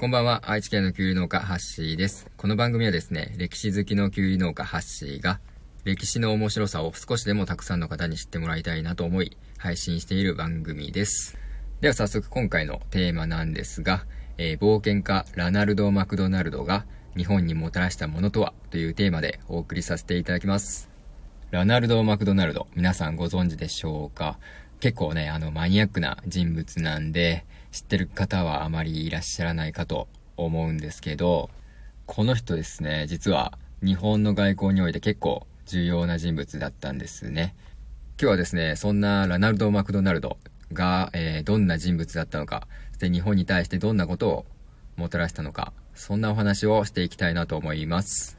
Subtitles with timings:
[0.00, 2.30] こんばんは、愛知県のきゅうり農家ハッシーです。
[2.36, 5.40] この番組はですね、歴史好きのきゅうり農家ハッシーが、
[5.82, 11.36] 歴史の面白さを少しでもたくさんの方に知ってもらいたいなと思い、配信している番組です。
[11.80, 14.06] では早速今回のテーマなんですが、
[14.36, 16.86] えー、冒険家ラナルド・マクドナルドが
[17.16, 20.88] 日本にもたらしたものとはというテーマでお送りさせていただきます。
[21.50, 24.38] ラナルド・マクドナルド、皆さんご存知でしょうか？
[24.78, 31.50] 結構ね、あのマニアックな人物なんで、知ってる方はあまりいらっしゃらないかと思うんですけど、
[32.06, 37.54] この人ですね、実は日本の外交において結構重要な人物だったんですね。
[38.20, 40.38] 今日はですね、そんなラナルド・マクドナルド
[40.72, 44.46] が、えー、どんな人物だったのか、そして日本に対してどんなことを
[44.96, 48.38] もたらしたのか、そんなお話をしていきたいなと思います。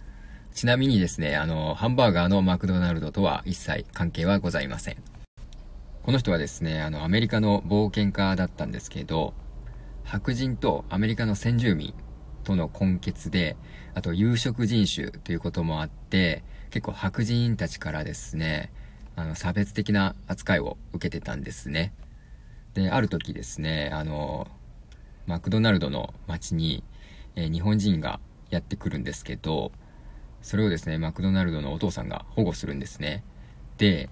[0.54, 4.98] ちなみにですね、あの、ハンバーガーのマクドナルドとは一切関係はございません。
[6.10, 9.36] この人はですね、あの、アメリカの冒険家だったんですけど、
[10.04, 11.94] 白人とアメリカの先住民
[12.44, 13.58] との根結で、
[13.94, 18.74] あと有色人種ということもあって、結構白人たちからですね、
[19.16, 21.94] あの、差別的な扱いを受けてたんですね。
[22.74, 24.48] で、ある時ですね、あの、
[25.28, 26.84] マクドナルドの街に、
[27.36, 29.72] えー、日本人がやってくるんですけど、
[30.42, 33.24] それをですね、マクドナルドのお父さんが保護するんですね。
[33.78, 34.10] で、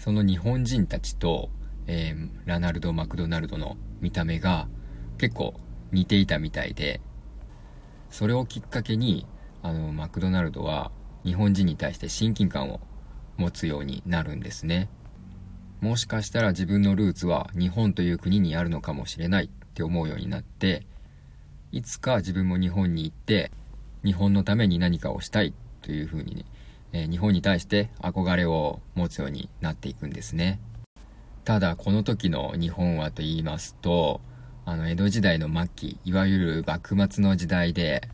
[0.00, 1.50] その日本人たちと、
[1.86, 4.66] えー、ラナルド・マクドナルドの見た目が
[5.18, 5.54] 結構
[5.92, 7.02] 似ていたみたいで、
[8.08, 9.26] それをきっかけに、
[9.62, 10.90] あの、マクドナルドは
[11.22, 12.80] 日本人に対して親近感を
[13.36, 14.88] 持つようになるんですね。
[15.82, 20.86] もしかしたら自分のルーツは日本という国にあるのかもしれないって思うようになって、
[21.72, 23.52] いつか自分も日本に行って、
[24.02, 26.44] 日本のために何かをしたいというふうにね、
[26.92, 30.60] え、日本に対して憧れを持つようになっていくんですね。
[31.44, 34.20] ただこの時の日本はと言いますと、
[34.64, 38.08] あの、江戸時代の末期、いわゆる幕末の時代で、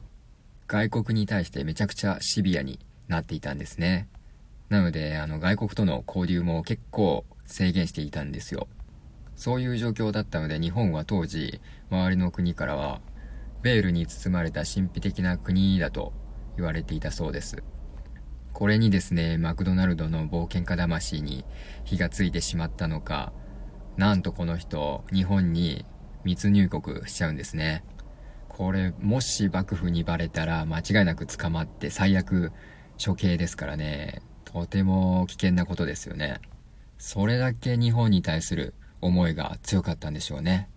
[0.69, 4.09] 外国に対してめちゃくちゃシビアになっていたんですね。
[4.69, 8.69] なので、あの、外国との交流も結構制限していたんですよ。
[9.37, 11.61] そういう状況だったので、日本は当時、
[11.91, 13.01] 周りの国からは、
[13.63, 16.13] ベールに包まれた神秘的な国だと
[16.57, 17.63] 言われていたそうです。
[18.57, 21.45] これにですね、マクドナルドの冒険家魂に
[21.85, 23.35] 火がついてしまったのか、
[23.99, 25.85] なんとこの人、日本に
[26.25, 27.85] 密入国しちゃうんですね。
[28.49, 32.51] これ、もし幕府にバレたら間違いなく捕まって最悪
[32.99, 36.41] 処刑ですからね、とても危険なことですよね。
[36.97, 38.73] それだけ日本に対する
[39.03, 40.71] 思いが強かったんでしょうね。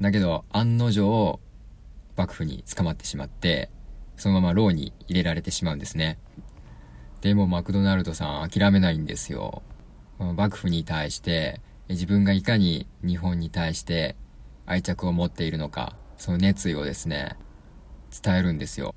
[0.00, 1.40] だけど、案の定、
[2.16, 3.68] 幕府に捕まってしまって、
[4.16, 6.18] そのまま牢に入れられてしまうんですね。
[7.20, 9.62] でもマクドナルドさん諦めないんですよ。
[10.18, 14.16] 幕府に対して、自分がいかに日本に対して
[14.64, 17.36] 愛着を持っているのか、その熱意をですね、
[18.22, 18.94] 伝えるんですよ。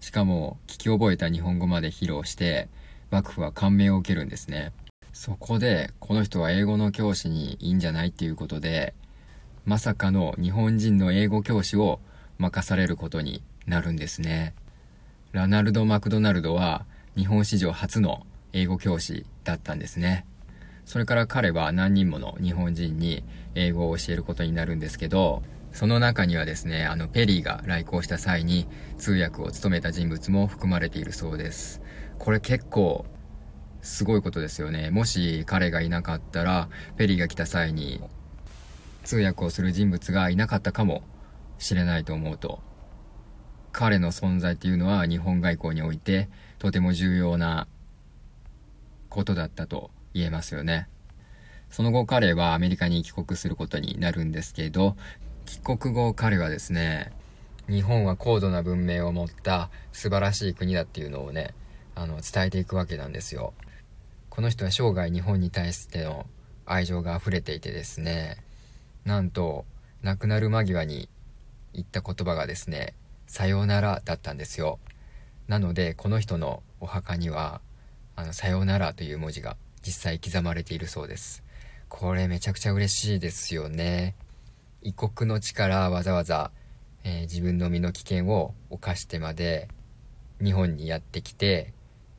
[0.00, 2.68] しかも、聞き覚えた日本語まで披露して、
[3.10, 4.72] 幕府は感銘を受けるんですね。
[5.12, 8.94] そこで、この人は英語の教師にいいんじゃないっていうことで、
[9.64, 12.00] まさかの日本人の英語教師を
[12.38, 14.54] 任されることになるんですね。
[15.32, 16.86] ラナルド・マクドナルドは
[17.16, 20.26] 日本史上初の英語教師だったんですね。
[20.84, 25.42] それから彼は何人もの日本人に英語を教えることになるんですけど、
[25.72, 31.80] その中にはですね、あの、ペリーが来航した際に通訳を務めた人物も含まれているそうです。
[32.18, 33.06] これ結構、
[33.80, 34.90] すごいことですよね。
[34.90, 38.00] もし彼がいなかったら、ペリーが来た際に
[39.02, 41.02] 通訳をする人物がいなかったかも
[41.58, 42.62] しれないと思うと、
[43.72, 46.28] 彼の存在っていうのは日本外交において
[46.64, 47.66] とても重要な
[49.10, 50.88] ことだったと言えますよね。
[51.68, 54.96] その後彼はアメリカに帰国することになるんですけど、
[55.44, 57.12] 帰国後彼はですね、
[57.68, 61.52] 日本は高度な文明を持った素晴らしい国だっていうのをね、
[61.94, 63.52] あの、伝えていくわけなんですよ。
[64.30, 66.24] この人は生涯日本に対しての
[66.64, 68.38] 愛情が溢れていてですね、
[69.04, 69.66] なんと、
[70.00, 71.10] 亡くなる間際に
[71.74, 72.94] 言った言葉がですね、
[73.26, 74.78] さようならだったんですよ。
[75.48, 77.60] なので、この人のお墓には、
[78.16, 81.44] あの、さようならという文字が実際刻まれているそうです。
[81.88, 84.16] これめちゃくちゃ嬉しいですよね。
[84.82, 86.50] 異国の地からわざわざ、
[87.04, 89.68] えー、自分の身の危険を冒してまで
[90.42, 91.72] 日本にやってきて、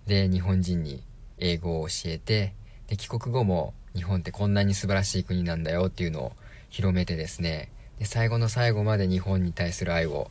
[0.06, 1.04] で、日本人に
[1.38, 2.54] 英語を教えて、
[2.88, 6.32] で、帰国後も日本ってこんなに素晴らしい国なんだよっていうのを
[6.70, 10.30] 広めてですね、で、最後の最後まで日本に対する愛を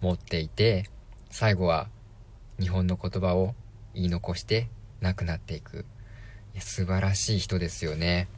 [0.00, 0.90] 持っていて、
[1.30, 1.88] 最後は
[2.60, 3.54] 日本の言葉を
[3.94, 4.68] 言い残して
[5.00, 5.84] 亡くなっていく。
[6.60, 8.28] 素晴らしい人ですよね。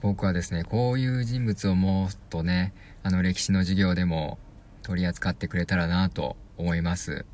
[0.00, 2.72] 僕はですね、こういう人物をもっとね、
[3.02, 4.38] あの歴史の授業でも
[4.82, 7.26] 取り扱ってくれたらなと思います。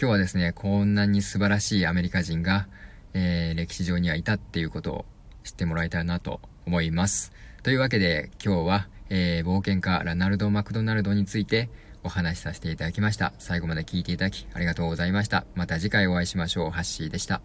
[0.00, 2.66] 今日はですね、こんなに素晴らしいアメリカ人が、
[3.14, 5.04] えー、歴史上にはいたっていうことを
[5.44, 7.32] 知ってもらいたいなと思います。
[7.62, 11.68] というわけで今日は、えー、冒険家ラナルド・マクドナルドについて
[12.02, 13.32] お話しさせていただきました。
[13.38, 15.44] 最後まで聞いていただきありがとうございました。
[15.54, 16.70] また次回お会いしましょう。
[16.70, 17.40] ハッシーでした。